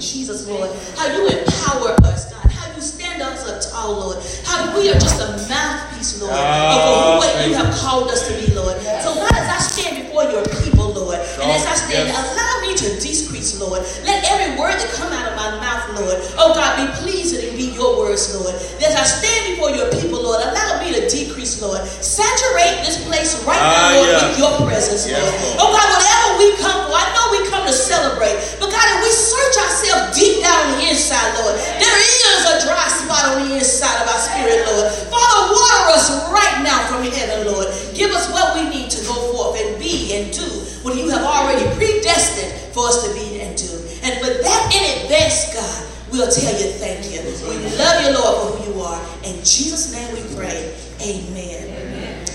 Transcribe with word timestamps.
Jesus, 0.00 0.46
Lord. 0.48 0.70
How 0.96 1.06
you 1.12 1.26
empower 1.28 1.94
us, 2.06 2.32
God. 2.32 2.50
How 2.50 2.74
you 2.74 2.80
stand 2.80 3.22
us 3.22 3.46
up 3.48 3.60
tall, 3.72 3.92
Lord. 3.92 4.18
How 4.44 4.76
we 4.78 4.90
are 4.90 4.98
just 4.98 5.20
a 5.20 5.28
mouthpiece, 5.48 6.20
Lord, 6.20 6.32
Ah, 6.34 7.14
of 7.14 7.18
what 7.18 7.46
you 7.48 7.54
have 7.54 7.74
called 7.74 8.10
us 8.10 8.26
to 8.28 8.34
be, 8.34 8.52
Lord. 8.54 8.76
So, 9.02 9.14
God, 9.14 9.32
as 9.32 9.48
I 9.48 9.58
stand 9.58 10.06
before 10.06 10.24
your 10.24 10.44
people, 10.62 10.92
Lord, 10.92 11.18
and 11.18 11.50
as 11.50 11.66
I 11.66 11.74
stand, 11.74 12.08
Yes. 12.08 12.16
allow 12.16 12.54
me 12.66 12.74
to 12.76 12.88
decrease, 13.00 13.58
Lord. 13.60 13.82
Let 14.04 14.24
every 14.30 14.58
word 14.58 14.74
that 14.78 14.90
come 14.94 15.12
out 15.12 15.26
of 15.30 15.36
my 15.36 15.50
mouth, 15.58 15.98
Lord, 16.00 16.18
oh 16.38 16.54
God, 16.54 16.76
be 16.78 16.86
pleasing 17.02 17.48
and 17.48 17.56
be 17.56 17.70
your 17.74 17.98
words, 17.98 18.34
Lord. 18.34 18.54
As 18.54 18.94
I 18.94 19.04
stand 19.04 19.54
before 19.56 19.70
your 19.70 19.90
people, 19.92 20.22
Lord, 20.22 20.42
allow 20.42 20.80
me 20.82 20.94
to 20.94 21.08
decrease, 21.08 21.60
Lord. 21.62 21.82
Saturate 21.86 22.82
this 22.86 23.02
place 23.06 23.34
right 23.44 23.58
Ah, 23.60 23.70
now, 23.70 23.96
Lord, 23.96 24.08
yeah. 24.08 24.28
with 24.28 24.38
your 24.38 24.54
presence, 24.66 25.06
Yes, 25.06 25.18
Lord. 25.22 25.34
Lord. 25.42 25.56
Oh 25.62 25.68
God, 25.74 25.88
whatever 25.94 26.28
we 26.38 26.46
come 26.62 26.78
for, 26.90 26.94
I 26.98 27.06
know 27.14 27.24
we 27.34 27.40
come 27.50 27.64
to 27.66 27.72
celebrate, 27.88 28.36
but 28.60 28.68
God, 28.68 28.86
if 28.94 28.98
we 29.00 29.10
search 29.10 29.56
ourselves 29.64 30.12
deep 30.12 30.44
down 30.44 30.60
on 30.60 30.76
the 30.76 30.92
inside, 30.92 31.32
Lord, 31.40 31.56
there 31.56 31.98
is 31.98 32.44
a 32.44 32.68
dry 32.68 32.84
spot 32.88 33.32
on 33.32 33.48
the 33.48 33.56
inside 33.56 34.04
of 34.04 34.08
our 34.12 34.20
spirit, 34.20 34.68
Lord. 34.68 34.92
Father, 35.08 35.40
water 35.56 35.96
us 35.96 36.12
right 36.28 36.60
now 36.60 36.84
from 36.92 37.02
heaven, 37.08 37.48
Lord. 37.48 37.72
Give 37.96 38.12
us 38.12 38.28
what 38.28 38.52
we 38.54 38.68
need 38.68 38.90
to 38.92 39.00
go 39.08 39.16
forth 39.32 39.56
and 39.56 39.80
be 39.80 40.12
and 40.12 40.28
do 40.32 40.44
what 40.84 40.96
you 40.96 41.08
have 41.08 41.24
already 41.24 41.64
predestined 41.76 42.52
for 42.76 42.88
us 42.88 43.08
to 43.08 43.14
be 43.16 43.40
and 43.40 43.56
do. 43.56 43.72
And 44.04 44.20
with 44.20 44.44
that 44.44 44.62
in 44.70 44.84
advance, 45.02 45.52
God, 45.52 45.80
we'll 46.12 46.30
tell 46.30 46.52
you 46.52 46.68
thank 46.76 47.08
you. 47.10 47.24
We 47.48 47.56
love 47.76 48.04
you, 48.04 48.12
Lord, 48.12 48.34
for 48.36 48.46
who 48.56 48.72
you 48.72 48.80
are. 48.82 49.00
In 49.24 49.36
Jesus' 49.40 49.92
name 49.92 50.12
we 50.12 50.22
pray. 50.36 50.76
Amen. 51.00 51.64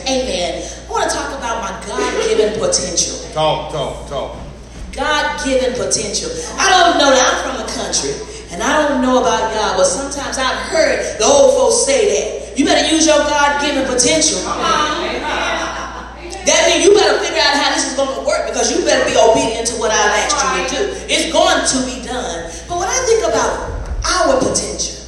Amen. 0.04 0.64
I 0.88 0.92
want 0.92 1.10
to 1.10 1.16
talk 1.16 1.38
about 1.38 1.62
my 1.62 1.72
God-given 1.88 2.60
potential. 2.60 3.32
Talk, 3.34 3.72
talk, 3.72 4.10
talk. 4.10 4.38
God-given 4.96 5.74
potential. 5.74 6.30
I 6.58 6.70
don't 6.70 6.98
know 7.02 7.10
that 7.10 7.26
I'm 7.26 7.38
from 7.44 7.58
the 7.66 7.70
country, 7.74 8.14
and 8.54 8.62
I 8.62 8.88
don't 8.88 9.02
know 9.02 9.20
about 9.22 9.54
y'all, 9.54 9.76
but 9.78 9.86
sometimes 9.86 10.38
I've 10.38 10.70
heard 10.70 11.18
the 11.20 11.26
old 11.26 11.58
folks 11.58 11.86
say 11.86 12.08
that. 12.14 12.58
You 12.58 12.66
better 12.66 12.88
use 12.94 13.06
your 13.06 13.18
God-given 13.18 13.86
potential. 13.90 14.38
That 16.46 16.70
means 16.70 16.86
you 16.86 16.94
better 16.94 17.18
figure 17.24 17.42
out 17.42 17.56
how 17.58 17.74
this 17.74 17.90
is 17.90 17.96
going 17.98 18.14
to 18.14 18.22
work 18.28 18.46
because 18.46 18.70
you 18.70 18.86
better 18.86 19.10
be 19.10 19.18
obedient 19.18 19.66
to 19.68 19.76
what 19.80 19.90
I've 19.90 20.14
asked 20.22 20.38
you 20.44 20.62
to 20.62 20.70
do. 20.70 20.94
It's 21.10 21.32
going 21.34 21.66
to 21.66 21.78
be 21.90 22.06
done. 22.06 22.52
But 22.68 22.78
when 22.78 22.90
I 22.90 23.00
think 23.08 23.26
about 23.26 23.74
our 24.06 24.38
potential 24.38 25.02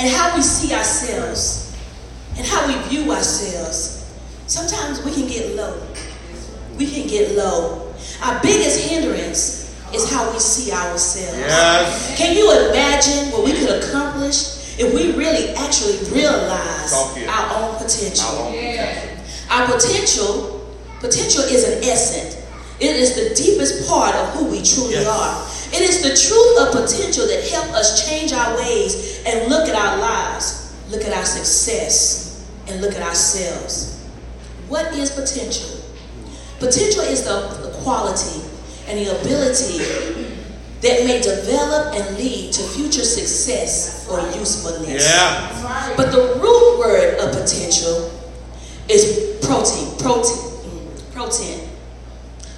and 0.00 0.08
how 0.10 0.34
we 0.34 0.42
see 0.42 0.74
ourselves 0.74 1.76
and 2.36 2.46
how 2.46 2.66
we 2.66 2.74
view 2.88 3.12
ourselves, 3.12 4.10
sometimes 4.46 5.04
we 5.04 5.12
can 5.12 5.28
get 5.28 5.54
low. 5.54 5.78
We 6.78 6.90
can 6.90 7.06
get 7.06 7.36
low. 7.36 7.89
Our 8.22 8.40
biggest 8.42 8.88
hindrance 8.88 9.74
is 9.94 10.10
how 10.10 10.30
we 10.32 10.38
see 10.38 10.70
ourselves. 10.72 11.38
Yes. 11.38 12.16
Can 12.18 12.36
you 12.36 12.50
imagine 12.70 13.32
what 13.32 13.44
we 13.44 13.52
could 13.52 13.82
accomplish 13.82 14.78
if 14.78 14.94
we 14.94 15.12
really 15.12 15.50
actually 15.56 15.98
realize 16.10 16.92
our 17.28 17.62
own 17.62 17.76
potential? 17.76 18.26
Our 18.28 18.46
own 18.46 18.52
potential. 18.52 19.16
Our 19.50 19.66
potential, 19.66 20.76
potential 21.00 21.42
is 21.44 21.64
an 21.68 21.82
essence. 21.84 22.36
It 22.78 22.96
is 22.96 23.14
the 23.14 23.34
deepest 23.34 23.86
part 23.88 24.14
of 24.14 24.34
who 24.34 24.44
we 24.46 24.62
truly 24.62 24.94
Yes. 24.94 25.06
are. 25.06 25.76
It 25.76 25.82
is 25.82 26.02
the 26.02 26.16
truth 26.16 26.58
of 26.60 26.72
potential 26.86 27.26
that 27.26 27.44
help 27.48 27.66
us 27.74 28.06
change 28.08 28.32
our 28.32 28.56
ways 28.56 29.20
and 29.26 29.50
look 29.50 29.68
at 29.68 29.74
our 29.74 29.98
lives, 29.98 30.72
look 30.90 31.04
at 31.04 31.12
our 31.12 31.24
success, 31.24 32.40
and 32.68 32.80
look 32.80 32.94
at 32.94 33.02
ourselves. 33.02 33.96
What 34.68 34.94
is 34.94 35.10
potential? 35.10 35.79
Potential 36.60 37.02
is 37.02 37.24
the, 37.24 37.40
the 37.62 37.70
quality 37.82 38.40
and 38.86 38.98
the 38.98 39.18
ability 39.20 39.78
that 40.82 41.04
may 41.06 41.20
develop 41.20 41.94
and 41.94 42.16
lead 42.16 42.52
to 42.52 42.62
future 42.62 43.04
success 43.04 44.06
or 44.10 44.20
usefulness. 44.38 45.04
Yeah. 45.08 45.94
But 45.96 46.10
the 46.12 46.38
root 46.40 46.78
word 46.78 47.18
of 47.18 47.32
potential 47.32 48.10
is 48.88 49.38
protein, 49.42 49.96
protein, 49.98 50.88
protein, 51.12 51.68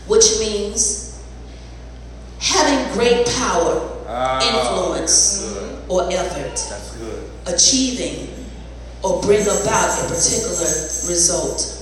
which 0.07 0.39
means 0.41 1.23
having 2.41 2.93
great 2.95 3.27
power, 3.39 3.89
Ah, 4.09 4.41
influence, 4.45 5.57
or 5.89 6.11
effort, 6.13 6.55
That's 6.69 6.97
good. 6.97 7.31
achieving, 7.47 8.29
or 9.03 9.23
bring 9.23 9.43
about 9.43 9.99
a 10.05 10.09
particular 10.09 10.59
result. 11.09 11.82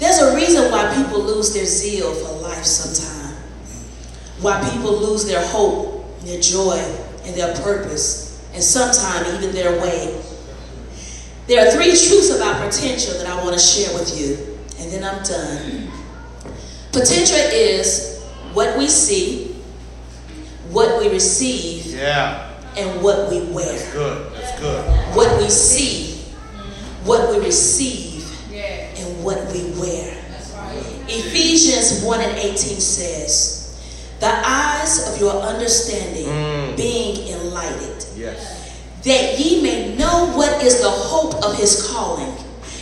There's 0.00 0.18
a 0.18 0.34
reason 0.34 0.70
why 0.72 0.92
people 0.96 1.20
lose 1.22 1.52
their 1.52 1.66
zeal 1.66 2.12
for 2.14 2.32
life 2.40 2.64
sometimes. 2.64 3.36
Why 4.40 4.58
people 4.72 4.92
lose 4.98 5.26
their 5.26 5.46
hope, 5.48 6.18
their 6.22 6.40
joy, 6.40 6.78
and 7.24 7.34
their 7.36 7.54
purpose, 7.56 8.42
and 8.54 8.62
sometimes 8.64 9.28
even 9.34 9.54
their 9.54 9.78
way. 9.80 10.18
There 11.46 11.66
are 11.66 11.70
three 11.70 11.90
truths 11.90 12.34
about 12.34 12.62
potential 12.70 13.14
that 13.18 13.26
I 13.26 13.36
want 13.44 13.52
to 13.52 13.58
share 13.60 13.92
with 13.92 14.18
you, 14.18 14.58
and 14.80 14.90
then 14.90 15.04
I'm 15.04 15.22
done. 15.22 15.90
Potential 16.92 17.36
is 17.36 18.22
what 18.54 18.78
we 18.78 18.88
see, 18.88 19.54
what 20.70 20.98
we 20.98 21.10
receive, 21.10 21.86
Yeah. 21.86 22.48
and 22.76 23.02
what 23.02 23.28
we 23.30 23.42
wear 23.52 23.66
That's 23.66 23.92
good. 23.92 24.32
That's 24.32 24.60
good. 24.60 24.84
what 25.14 25.38
we 25.42 25.50
see, 25.50 26.22
what 27.04 27.30
we 27.30 27.44
receive, 27.44 28.09
what 29.22 29.38
we 29.52 29.70
wear. 29.80 30.16
Ephesians 31.08 32.02
1 32.04 32.20
and 32.20 32.38
18 32.38 32.56
says, 32.80 33.78
The 34.20 34.30
eyes 34.46 35.08
of 35.08 35.20
your 35.20 35.32
understanding 35.32 36.26
Mm. 36.26 36.76
being 36.76 37.28
enlightened, 37.28 38.04
Yes. 38.16 38.36
that 39.04 39.38
ye 39.38 39.60
may 39.62 39.94
know 39.96 40.26
what 40.36 40.62
is 40.62 40.80
the 40.80 40.90
hope 40.90 41.34
of 41.44 41.56
his 41.56 41.86
calling, 41.88 42.32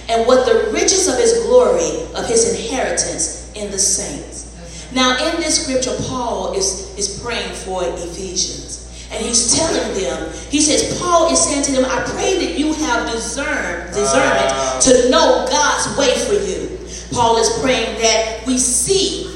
and 0.09 0.27
what 0.27 0.45
the 0.47 0.71
riches 0.73 1.07
of 1.09 1.17
his 1.17 1.33
glory, 1.45 2.03
of 2.15 2.27
his 2.27 2.49
inheritance 2.55 3.45
in 3.55 3.71
the 3.71 3.79
saints. 3.79 4.47
Now, 4.93 5.17
in 5.25 5.41
this 5.41 5.63
scripture, 5.63 5.97
Paul 6.09 6.55
is, 6.55 6.89
is 6.97 7.21
praying 7.21 7.53
for 7.53 7.85
Ephesians. 7.85 8.88
And 9.11 9.25
he's 9.25 9.57
telling 9.57 9.95
them, 10.03 10.33
he 10.51 10.61
says, 10.61 10.99
Paul 11.01 11.33
is 11.33 11.43
saying 11.43 11.63
to 11.65 11.73
them, 11.73 11.85
I 11.87 12.03
pray 12.13 12.45
that 12.47 12.59
you 12.59 12.75
have 12.75 13.11
discern, 13.11 13.87
discernment 13.89 14.53
Ah. 14.53 14.79
to 14.83 15.09
know 15.11 15.47
God's 15.51 15.97
way 15.97 16.15
for 16.27 16.35
you. 16.35 16.79
Paul 17.13 17.39
is 17.39 17.49
praying 17.61 17.99
that 18.03 18.47
we 18.47 18.59
see, 18.59 19.35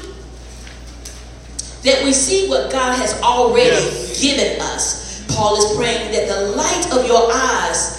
that 1.83 2.03
we 2.03 2.13
see 2.13 2.47
what 2.47 2.71
God 2.71 2.95
has 2.97 3.19
already 3.21 3.69
Yes. 3.71 4.19
given 4.21 4.61
us. 4.61 5.21
Paul 5.29 5.57
is 5.57 5.75
praying 5.75 6.11
that 6.11 6.27
the 6.27 6.51
light 6.55 6.91
of 6.93 7.07
your 7.07 7.29
eyes 7.33 7.97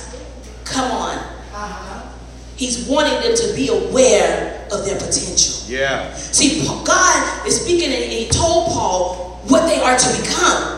come 0.65 0.91
on. 0.93 1.19
He's 2.57 2.87
wanting 2.87 3.21
them 3.21 3.35
to 3.37 3.53
be 3.55 3.67
aware 3.69 4.65
of 4.71 4.85
their 4.87 4.95
potential. 4.97 5.55
Yeah. 5.67 6.15
See, 6.17 6.63
God 6.85 7.47
is 7.49 7.61
speaking 7.61 7.93
and 7.93 8.05
he 8.05 8.29
told 8.29 8.69
Paul 8.73 9.41
what 9.49 9.67
they 9.67 9.81
are 9.83 9.99
to 9.99 10.23
become. 10.23 10.74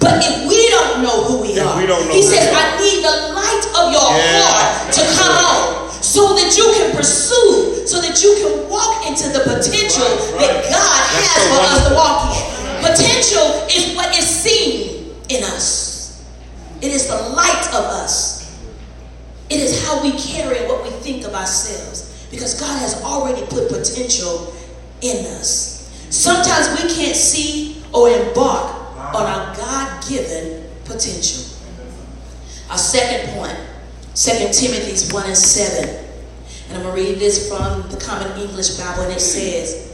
But 0.00 0.22
if 0.24 0.46
we 0.48 0.68
don't 0.70 1.02
know 1.02 1.24
who 1.24 1.42
we 1.42 1.48
If 1.58 1.66
are, 1.66 1.76
we 1.76 1.86
he 2.14 2.22
says. 2.22 2.54
I 2.54 2.78
need 2.78 3.02
the 3.02 3.34
light 3.34 3.64
of 3.74 3.92
your 3.92 4.08
Yeah. 4.14 4.42
heart 4.46 4.92
to 4.94 5.02
come 5.18 5.36
on 5.44 6.02
so 6.02 6.34
that 6.34 6.56
you 6.56 6.72
can 6.78 6.94
pursue, 6.96 7.86
so 7.86 8.00
that 8.00 8.22
you 8.22 8.34
can 8.38 8.68
walk 8.70 9.06
into 9.06 9.28
the 9.28 9.40
potential 9.40 10.06
Right, 10.38 10.46
that. 10.46 10.70
God 10.70 11.02
That's 11.12 11.26
has 11.26 11.42
so 11.42 11.50
for 11.50 11.60
us 11.60 11.88
to 11.88 11.94
walk 11.94 12.36
in. 12.36 12.44
Potential 12.78 13.46
is 13.74 13.96
what 13.96 14.16
is 14.16 14.24
seen 14.26 15.14
in 15.28 15.42
us. 15.44 16.22
It 16.80 16.92
is 16.92 17.08
the 17.08 17.16
light 17.34 17.66
of 17.74 17.84
us. 17.98 18.54
It 19.50 19.58
is 19.60 19.84
how 19.84 20.00
we 20.02 20.12
carry 20.12 20.66
what 20.68 20.84
we 20.84 20.90
think 20.90 21.26
of 21.26 21.34
ourselves. 21.34 22.04
Because 22.30 22.54
God 22.60 22.78
has 22.78 23.02
already 23.02 23.42
put 23.46 23.68
potential 23.68 24.52
in 25.00 25.26
us. 25.40 25.90
Sometimes 26.10 26.68
we 26.80 26.88
can't 26.94 27.16
see 27.16 27.82
or 27.92 28.08
embark 28.10 28.36
on 28.36 28.36
our 28.36 28.77
God 28.77 28.77
given 30.08 30.64
potential. 30.84 31.44
Our 32.70 32.78
second 32.78 33.34
point, 33.34 33.56
2 34.14 34.30
Timothy 34.52 35.12
1 35.12 35.26
and 35.26 35.36
7. 35.36 36.04
And 36.68 36.76
I'm 36.76 36.82
going 36.82 36.96
to 36.96 37.02
read 37.02 37.18
this 37.18 37.48
from 37.48 37.88
the 37.90 37.96
Common 37.96 38.38
English 38.38 38.76
Bible, 38.76 39.04
and 39.04 39.12
it 39.12 39.20
says, 39.20 39.88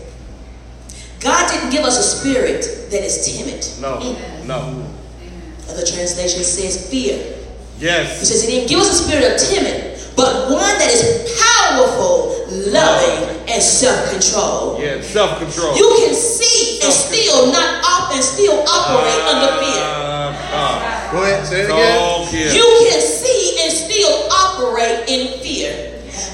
God 1.20 1.48
didn't 1.50 1.70
give 1.70 1.84
us 1.84 1.98
a 1.98 2.18
spirit 2.18 2.90
that 2.90 3.02
is 3.02 3.24
timid. 3.24 3.64
No. 3.80 4.00
No. 4.44 4.90
Other 5.70 5.86
translation 5.86 6.42
says 6.42 6.90
fear. 6.90 7.16
Yes. 7.78 8.20
He 8.20 8.26
says 8.26 8.42
he 8.42 8.50
didn't 8.50 8.68
give 8.68 8.80
us 8.80 9.00
a 9.00 9.04
spirit 9.04 9.32
of 9.32 9.40
timid, 9.40 9.98
but 10.16 10.50
one 10.50 10.78
that 10.78 10.90
is 10.92 11.32
powerful, 11.40 12.46
loving, 12.70 13.40
and 13.48 13.62
self-control. 13.62 14.80
Yeah. 14.80 15.00
Self 15.00 15.38
control. 15.38 15.76
You 15.76 15.88
can 16.04 16.14
see 16.14 16.80
and 16.84 16.92
still 16.92 17.52
not 17.52 17.84
op 17.84 18.14
and 18.14 18.22
still 18.22 18.60
operate 18.68 19.20
under 19.24 19.64
fear. 19.64 19.93
Go 21.14 21.22
ahead, 21.22 21.46
say 21.46 21.62
it 21.62 21.70
again. 21.70 21.94
talk. 21.94 22.26
You 22.34 22.66
can 22.90 22.98
see 22.98 23.62
and 23.62 23.70
still 23.70 24.26
operate 24.34 25.06
in 25.06 25.38
fear. 25.38 25.70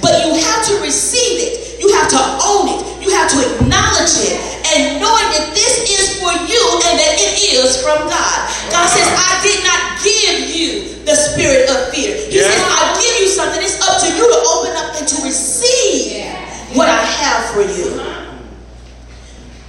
But 0.01 0.25
you 0.25 0.33
have 0.41 0.65
to 0.73 0.81
receive 0.81 1.37
it. 1.37 1.77
You 1.85 1.93
have 2.01 2.09
to 2.09 2.21
own 2.41 2.81
it. 2.81 2.81
You 3.05 3.13
have 3.13 3.29
to 3.29 3.39
acknowledge 3.45 4.17
it. 4.25 4.41
And 4.73 4.97
knowing 4.97 5.29
that 5.37 5.53
this 5.53 5.85
is 5.85 6.17
for 6.17 6.33
you 6.33 6.63
and 6.89 6.97
that 6.97 7.13
it 7.21 7.37
is 7.53 7.77
from 7.85 8.09
God. 8.09 8.39
God 8.73 8.89
says, 8.89 9.05
I 9.05 9.37
did 9.45 9.61
not 9.69 9.81
give 10.01 10.49
you 10.49 11.05
the 11.05 11.13
spirit 11.13 11.69
of 11.69 11.93
fear. 11.93 12.17
He 12.17 12.41
Yeah. 12.41 12.49
says, 12.49 12.65
I 12.65 12.97
give 12.97 13.21
you 13.21 13.29
something. 13.29 13.61
It's 13.61 13.77
up 13.85 14.01
to 14.01 14.09
you 14.09 14.25
to 14.33 14.39
open 14.49 14.73
up 14.81 14.97
and 14.97 15.05
to 15.09 15.17
receive 15.29 16.25
what 16.73 16.89
I 16.89 17.05
have 17.05 17.53
for 17.53 17.61
you. 17.69 18.01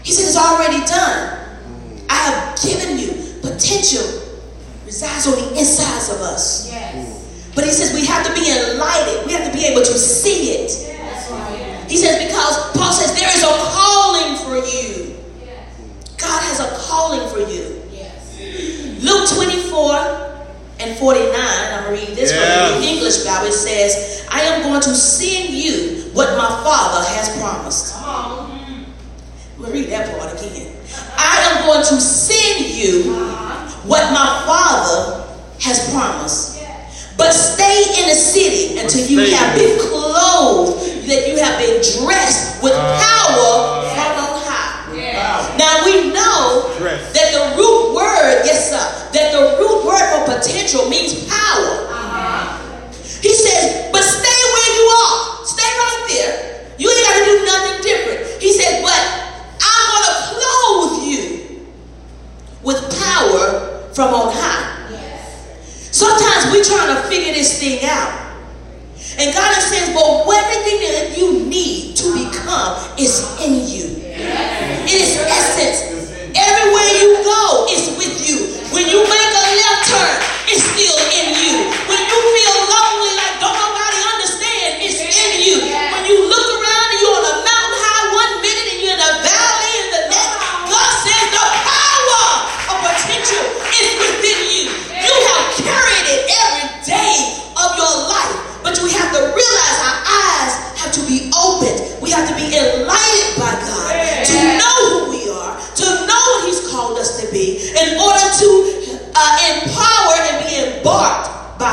He 0.03 0.11
said, 0.15 0.27
It's 0.31 0.37
already 0.39 0.79
done. 0.87 1.35
I 2.07 2.15
have 2.15 2.61
given 2.63 2.95
you 2.99 3.11
potential 3.41 4.30
resides 4.91 5.25
on 5.27 5.35
the 5.39 5.57
insides 5.57 6.09
of 6.11 6.19
us. 6.19 6.67
But 7.55 7.63
he 7.63 7.71
says 7.71 7.93
we 7.95 8.05
have 8.05 8.27
to 8.27 8.33
be 8.33 8.43
enlightened. 8.51 9.25
We 9.25 9.31
have 9.31 9.49
to 9.49 9.57
be 9.57 9.63
able 9.65 9.81
to 9.81 9.95
see 9.97 10.51
it. 10.51 10.71
He 11.89 11.95
says 11.97 12.19
because 12.27 12.71
Paul 12.75 12.91
says 12.91 13.17
there 13.17 13.31
is 13.31 13.43
a 13.43 13.55
calling 13.71 14.35
for 14.43 14.55
you. 14.67 15.15
Yes. 15.43 15.79
God 16.17 16.39
has 16.43 16.59
a 16.59 16.69
calling 16.87 17.23
for 17.31 17.39
you. 17.49 17.79
Luke 19.01 19.27
24 19.29 19.95
and 20.79 20.97
49, 20.99 21.33
I'm 21.35 21.83
going 21.85 21.99
to 21.99 22.05
read 22.07 22.15
this 22.17 22.31
Yes. 22.31 22.71
from 22.71 22.81
the 22.81 22.87
English 22.87 23.23
Bible. 23.23 23.47
It 23.47 23.53
says, 23.53 24.27
I 24.29 24.41
am 24.41 24.61
going 24.63 24.81
to 24.81 24.93
send 24.95 25.49
you 25.53 26.11
what 26.13 26.37
my 26.37 26.47
Father 26.63 27.03
has 27.15 27.29
promised. 27.39 27.95
We'll 29.57 29.71
read 29.71 29.89
that 29.89 30.17
part 30.19 30.33
again. 30.39 30.75
I 31.17 31.37
am 31.51 31.65
going 31.67 31.85
to 31.85 31.99
send 32.01 32.65
you 32.75 33.13
what 33.83 34.11
my 34.13 34.43
Father 34.45 35.25
has 35.59 35.91
promised. 35.91 36.59
But 37.17 37.33
stay 37.33 38.01
in 38.01 38.09
the 38.09 38.15
city 38.15 38.79
until 38.79 39.05
you 39.05 39.35
have 39.35 39.53
been 39.53 39.77
clothed, 39.77 41.05
that 41.05 41.27
you 41.29 41.37
have 41.37 41.59
been 41.59 41.77
dressed 42.01 42.63
with 42.63 42.73
power 42.73 43.85
from 43.93 44.11
on 44.17 44.41
high. 44.41 44.89
Now 45.57 45.85
we 45.85 46.09
know 46.09 46.73
that 46.79 47.29
the 47.29 47.57
root 47.57 47.93
word, 47.93 48.41
yes 48.45 48.73
sir, 48.73 49.11
that 49.13 49.33
the 49.33 49.57
root 49.61 49.85
word 49.85 50.01
for 50.01 50.33
potential 50.33 50.89
means 50.89 51.27
power. 51.29 51.85
Uh-huh. 51.93 52.89
He 53.21 53.33
says, 53.33 53.91
but 53.91 54.01
stay 54.01 54.41
where 54.55 54.71
you 54.81 54.85
are. 54.89 55.45
Stay 55.45 55.71
right 55.77 56.01
there. 56.09 56.33
You 56.79 56.89
ain't 56.89 57.05
got 57.05 57.13
to 57.19 57.25
do 57.25 57.37
nothing 57.45 57.77
different. 57.85 58.41
He 58.41 58.53
said, 58.53 58.81
but 58.81 58.97
I'm 59.61 59.85
going 59.93 60.05
to 60.09 60.15
clothe 60.33 60.95
you 61.05 61.21
with 62.63 62.81
power 62.97 63.85
from 63.93 64.13
on 64.15 64.33
high. 64.33 64.69
Sometimes 65.91 66.55
we 66.55 66.63
trying 66.63 66.95
figure 67.61 67.87
out. 67.87 68.10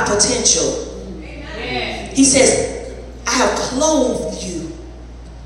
Embarked 0.09 0.23
by 0.25 0.29
potential. 0.29 0.85
He 2.15 2.25
says, 2.25 2.97
I 3.27 3.31
have 3.33 3.59
clothed 3.59 4.43
you, 4.43 4.73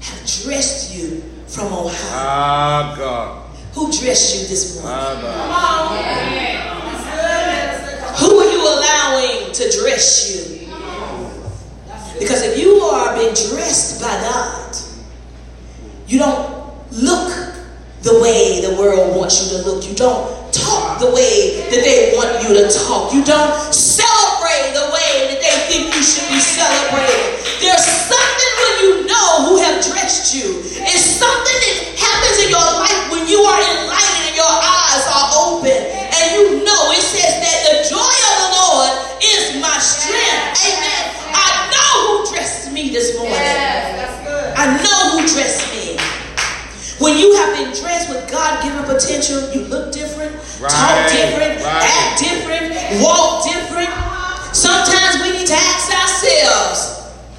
have 0.00 0.19
dressed 0.43 0.94
you 0.97 1.23
from 1.49 1.73
on 1.73 1.88
high. 1.88 2.11
Ah, 2.12 2.94
God. 2.97 3.50
Who 3.75 3.91
dressed 3.93 4.35
you 4.37 4.49
this 4.49 4.82
morning? 4.82 4.91
Ah, 4.93 5.19
God. 5.20 5.38
Who 8.20 8.38
are 8.38 8.53
you 8.53 8.61
allowing 8.61 9.53
to 9.53 9.70
dress 9.81 10.31
you? 10.31 10.69
Because 12.19 12.43
if 12.43 12.59
you 12.59 12.75
are 12.75 13.17
being 13.17 13.35
dressed 13.35 14.00
by 14.00 14.11
God, 14.20 14.76
you 16.06 16.19
don't 16.19 16.73
look 16.93 17.55
the 18.03 18.20
way 18.20 18.61
the 18.61 18.76
world 18.79 19.17
wants 19.17 19.43
you 19.43 19.59
to 19.59 19.64
look. 19.69 19.88
You 19.88 19.94
don't 19.97 20.53
talk 20.53 21.00
the 21.00 21.06
way 21.11 21.69
that 21.70 21.82
they 21.82 22.12
want 22.14 22.43
you 22.43 22.55
to 22.55 22.69
talk. 22.70 23.12
You 23.12 23.25
don't 23.25 23.75
celebrate 23.75 24.12
you 26.02 26.08
should 26.10 26.34
be 26.34 26.43
celebrated. 26.43 27.38
There's 27.62 27.87
something 27.87 28.52
when 28.58 28.75
you 28.82 28.90
know 29.06 29.46
who 29.46 29.62
have 29.62 29.78
dressed 29.87 30.34
you. 30.34 30.58
It's 30.82 31.06
something 31.14 31.58
that 31.62 31.78
happens 31.94 32.43
in 32.43 32.50
your 32.50 32.69
life 32.82 33.06
when 33.14 33.31
you 33.31 33.38
are 33.38 33.60
enlightened 33.62 34.26
and 34.26 34.34
your 34.34 34.50
eyes 34.50 35.06
are 35.06 35.31
open. 35.46 35.70
And 35.70 36.26
you 36.34 36.66
know 36.66 36.82
it 36.90 37.06
says 37.06 37.38
that 37.38 37.58
the 37.70 37.75
joy 37.87 38.02
of 38.02 38.34
the 38.43 38.50
Lord 38.50 38.90
is 39.22 39.62
my 39.62 39.78
strength. 39.78 40.58
Amen. 40.75 41.02
I 41.38 41.70
know 41.70 41.94
who 42.02 42.34
dressed 42.34 42.75
me 42.75 42.90
this 42.90 43.14
morning. 43.14 43.38
I 43.38 44.75
know 44.82 45.14
who 45.14 45.22
dressed 45.31 45.70
me. 45.70 46.02
When 46.99 47.19
you 47.19 47.34
have 47.34 47.54
been 47.54 47.70
dressed 47.78 48.10
with 48.10 48.31
God 48.31 48.62
given 48.62 48.82
potential, 48.87 49.38
you 49.54 49.66
look 49.66 49.90
different, 49.90 50.34
Right, 50.62 50.70
different, 50.70 51.01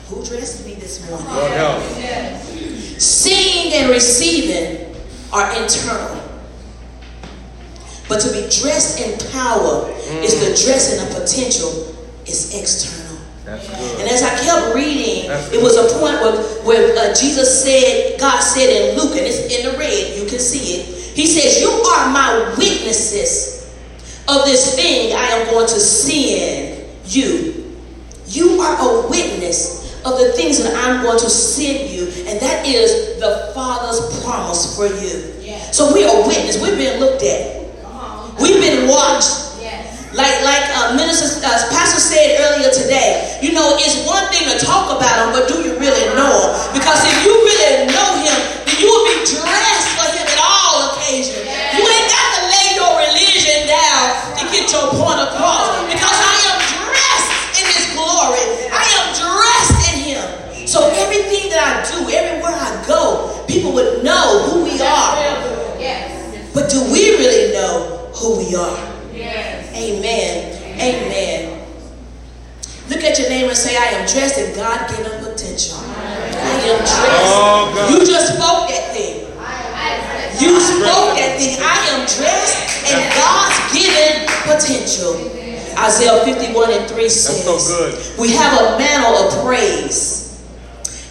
who 0.08 0.24
dressed 0.26 0.66
me 0.66 0.76
this 0.76 1.08
morning? 1.10 1.28
Lord 1.28 1.52
help. 1.52 1.82
Seeing 3.00 3.74
and 3.74 3.90
receiving 3.90 4.96
are 5.32 5.50
internal. 5.62 6.22
But 8.08 8.20
to 8.22 8.32
be 8.32 8.42
dressed 8.62 9.00
in 9.00 9.18
power 9.32 9.90
is 10.22 10.40
the 10.40 10.66
dressing 10.66 11.06
of 11.06 11.14
potential 11.22 11.96
is 12.26 12.54
external. 12.54 13.18
That's 13.46 13.68
And 13.70 14.10
as 14.10 14.24
I 14.24 14.30
kept 14.44 14.76
reading, 14.76 15.30
it 15.52 15.62
was 15.62 15.76
a 15.76 16.00
point 16.00 16.16
where, 16.22 16.44
where 16.64 16.98
uh, 16.98 17.14
Jesus 17.14 17.64
said, 17.64 18.20
God 18.20 18.40
said 18.40 18.70
in 18.70 18.98
Luke, 18.98 19.18
and 19.18 19.26
it's 19.26 19.54
in 19.54 19.72
the 19.72 19.78
red, 19.78 20.18
you 20.18 20.28
can 20.30 20.40
see 20.40 20.80
it. 20.80 20.86
He 21.16 21.28
says, 21.28 21.62
You 21.62 21.70
are 21.70 22.10
my 22.12 22.56
witnesses 22.58 23.74
of 24.28 24.46
this 24.46 24.76
thing 24.76 25.14
I 25.14 25.26
am 25.26 25.50
going 25.52 25.68
to 25.68 25.80
send 25.80 26.88
you. 27.06 27.76
You 28.28 28.62
are 28.62 28.78
a 28.80 29.10
witness 29.10 29.83
of 30.06 30.20
the 30.20 30.32
things 30.34 30.62
that 30.64 30.74
I'm 30.86 31.04
going 31.04 31.20
to 31.20 31.30
send 31.30 31.90
you, 31.90 32.08
and 32.28 32.40
that 32.40 32.66
is 32.68 33.20
the 33.20 33.52
Father's 33.56 34.00
promise 34.24 34.76
for 34.76 34.88
you. 34.88 35.34
So 35.72 35.94
we 35.94 36.04
are 36.06 36.28
witness. 36.28 36.62
We've 36.62 36.78
been 36.78 37.00
looked 37.00 37.24
at. 37.24 37.64
We've 38.40 38.60
been 38.62 38.88
watched. 38.88 39.52
Like 40.14 40.46
like 40.46 40.62
uh, 40.78 40.94
Minister 40.94 41.26
uh, 41.42 41.50
Pastor 41.74 41.98
said 41.98 42.38
earlier 42.38 42.70
today, 42.70 43.40
you 43.42 43.50
know, 43.50 43.74
it's 43.82 44.06
one 44.06 44.22
thing 44.30 44.46
to 44.46 44.62
talk 44.62 44.94
about 44.94 45.10
them, 45.26 45.30
but 45.34 45.50
do 45.50 45.58
you 45.66 45.74
really 45.82 46.06
know 46.14 46.30
him? 46.30 46.54
Because 46.78 47.02
if 47.02 47.18
you 47.26 47.34
really 47.34 47.90
know 47.90 48.10
him, 48.22 48.38
then 48.62 48.78
you 48.78 48.86
will 48.94 49.06
be 49.10 49.18
dressed 49.26 49.90
for 49.98 50.06
him 50.14 50.22
at 50.30 50.38
all 50.38 50.94
occasions. 50.94 51.42
You 51.74 51.82
ain't 51.82 52.10
got 52.14 52.30
to 52.30 52.42
lay 52.46 52.68
your 52.78 52.94
religion 52.94 53.66
down 53.66 54.38
to 54.38 54.44
get 54.54 54.70
your 54.70 54.86
point 55.02 55.18
across. 55.18 55.82
Because 55.90 56.14
I 56.22 56.36
am 56.46 56.58
dressed 56.62 57.34
in 57.58 57.66
his 57.74 57.86
glory. 57.98 58.46
I 58.70 58.86
am 59.02 59.06
dressed 59.18 59.82
in 59.90 60.14
him. 60.14 60.26
So 60.70 60.94
everything 60.94 61.50
that 61.50 61.58
I 61.58 61.74
do, 61.90 62.06
everywhere 62.14 62.54
I 62.54 62.70
go, 62.86 63.34
people 63.50 63.74
would 63.74 64.06
know 64.06 64.46
who 64.46 64.62
we 64.70 64.78
are. 64.78 65.18
But 66.54 66.70
do 66.70 66.86
we 66.94 67.18
really 67.18 67.50
know 67.58 68.14
who 68.14 68.38
we 68.46 68.54
are? 68.54 68.78
Amen. 69.74 70.80
Amen. 70.80 71.60
Look 72.90 73.04
at 73.04 73.18
your 73.20 73.30
neighbor 73.30 73.50
and 73.50 73.58
say, 73.58 73.76
I 73.78 73.98
am 73.98 74.08
dressed 74.08 74.38
in 74.40 74.56
God 74.56 74.90
given 74.90 75.12
potential. 75.24 75.78
I 75.80 76.60
am 76.68 76.80
Oh, 76.84 77.72
dressed. 77.74 77.76
God. 77.76 77.92
You 77.92 78.06
just 78.06 78.34
spoke 78.36 78.70
that 78.70 78.94
thing. 78.94 79.20
You 80.42 80.60
spoke 80.60 81.16
that 81.18 81.38
thing. 81.40 81.58
I 81.62 81.78
am 81.94 82.06
dressed 82.06 82.92
in 82.92 83.00
God's 83.16 83.58
given 83.74 84.28
potential. 84.44 85.30
Isaiah 85.80 86.24
51 86.26 86.72
and 86.72 86.90
3 86.90 87.10
says, 87.10 87.44
so. 87.44 88.22
We 88.22 88.32
have 88.34 88.60
a 88.62 88.78
mantle 88.78 89.16
of 89.16 89.46
praise 89.46 90.44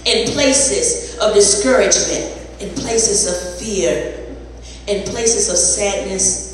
in 0.05 0.29
places 0.33 1.19
of 1.19 1.35
discouragement, 1.35 2.31
in 2.61 2.71
places 2.75 3.27
of 3.27 3.59
fear, 3.59 4.19
in 4.87 5.03
places 5.05 5.49
of 5.49 5.57
sadness, 5.57 6.52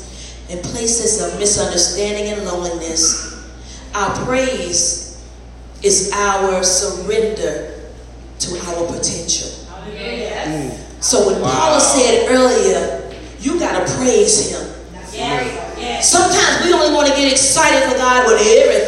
in 0.49 0.59
places 0.59 1.21
of 1.21 1.39
misunderstanding 1.39 2.33
and 2.33 2.45
loneliness. 2.45 3.47
Our 3.95 4.25
praise 4.25 5.23
is 5.83 6.11
our 6.13 6.63
surrender 6.63 7.79
to 8.39 8.57
our 8.67 8.85
potential. 8.87 9.49
So 11.01 11.27
when. 11.27 11.41
Paula 11.41 11.79
said 11.79 12.29
earlier, 12.29 13.13
you 13.39 13.59
got 13.59 13.85
to 13.85 13.93
praise 13.95 14.51
him. 14.51 14.65
Sometimes 16.01 16.65
we 16.65 16.73
only 16.73 16.93
want 16.93 17.07
to 17.07 17.13
get 17.15 17.31
excited 17.31 17.89
for 17.91 17.97
God 17.97 18.25
when 18.27 18.37
everything 18.39 18.78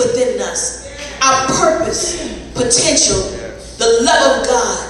within 0.00 0.40
us. 0.40 0.88
Our 1.20 1.46
purpose, 1.60 2.16
potential, 2.56 3.20
the 3.76 4.00
love 4.00 4.40
of 4.40 4.48
God. 4.48 4.88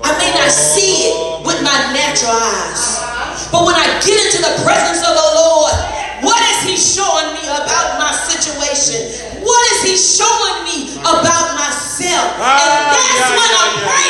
I 0.00 0.16
may 0.16 0.32
not 0.32 0.48
see 0.48 1.12
it 1.12 1.16
with 1.44 1.60
my 1.60 1.76
natural 1.92 2.32
eyes, 2.32 3.04
but 3.52 3.68
when 3.68 3.76
I 3.76 3.84
get 4.00 4.16
into 4.16 4.40
the 4.40 4.54
presence 4.64 5.04
of 5.04 5.12
the 5.12 5.28
Lord, 5.36 5.74
what 6.24 6.40
is 6.56 6.58
He 6.64 6.76
showing 6.80 7.36
me 7.36 7.44
about 7.44 8.00
my 8.00 8.10
situation? 8.16 9.44
What 9.44 9.62
is 9.76 9.80
He 9.84 9.94
showing 10.00 10.64
me 10.64 10.96
about 11.04 11.52
myself? 11.60 12.40
And 12.40 12.48
ah, 12.48 12.88
that's 12.88 13.28
when 13.36 13.50
I'm 13.52 13.74
praying. 13.84 14.07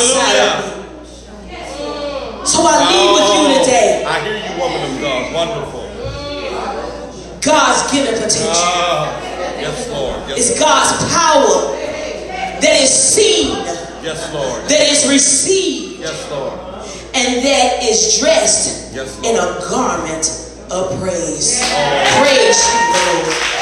Hallelujah. 0.00 0.80
So 2.46 2.64
I 2.64 2.88
leave 2.88 3.12
with 3.12 3.28
you 3.36 3.44
oh, 3.52 3.60
today. 3.60 4.04
I 4.06 4.20
hear 4.24 4.36
you, 4.40 4.52
woman 4.56 4.80
of 4.80 4.96
God. 5.00 5.28
Wonderful. 5.34 5.84
God's 7.42 7.92
given 7.92 8.14
potential. 8.14 8.48
Uh, 8.50 9.20
yes, 9.60 9.88
Lord. 9.90 10.16
Yes, 10.28 10.38
it's 10.38 10.58
God's 10.58 11.12
power 11.12 11.76
that 12.60 12.80
is 12.80 12.90
seen. 12.90 13.56
Yes, 14.02 14.32
Lord. 14.32 14.62
That 14.70 14.88
is 14.88 15.06
received. 15.08 16.00
Yes, 16.00 16.30
Lord. 16.30 16.58
And 17.14 17.44
that 17.44 17.82
is 17.82 18.18
dressed 18.20 18.94
yes, 18.94 19.18
in 19.18 19.36
a 19.36 19.60
garment 19.68 20.48
of 20.72 20.98
praise. 20.98 21.60
Oh. 21.62 22.22
Praise 22.24 22.56
you, 22.72 22.80
Lord. 23.28 23.59